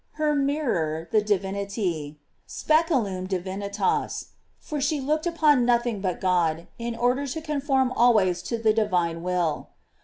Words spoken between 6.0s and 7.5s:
but God, in order to